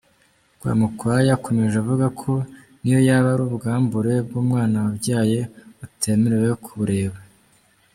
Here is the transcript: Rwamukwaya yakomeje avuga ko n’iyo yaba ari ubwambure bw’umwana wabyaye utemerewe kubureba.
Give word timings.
Rwamukwaya 0.55 1.21
yakomeje 1.31 1.75
avuga 1.83 2.05
ko 2.21 2.31
n’iyo 2.81 2.99
yaba 3.07 3.27
ari 3.33 3.43
ubwambure 3.47 4.13
bw’umwana 4.27 4.75
wabyaye 4.85 5.39
utemerewe 5.85 6.51
kubureba. 6.63 7.17